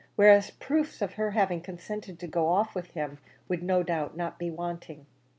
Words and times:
whereas 0.15 0.49
proofs 0.49 0.99
of 0.99 1.13
her 1.13 1.29
having 1.29 1.61
consented 1.61 2.17
to 2.17 2.25
go 2.25 2.47
off 2.49 2.73
with 2.73 2.89
him 2.95 3.19
would 3.47 3.61
no 3.61 3.83
doubt 3.83 4.17
not 4.17 4.39
be 4.39 4.49
wanting. 4.49 5.05